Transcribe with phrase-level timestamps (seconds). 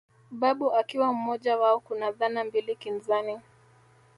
[0.31, 3.39] Babu akiwa mmoja wao Kuna dhana mbili kinzani